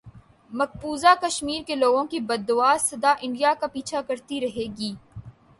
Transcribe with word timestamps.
مقبوضہ 0.53 1.13
کشمیر 1.21 1.61
کے 1.67 1.75
لوگوں 1.75 2.03
کی 2.11 2.19
بددعا 2.21 2.75
سدا 2.79 3.13
انڈیا 3.21 3.53
کا 3.59 3.67
پیچھا 3.67 4.01
کرتی 4.07 4.41
رہے 4.41 4.65
گی 4.77 4.93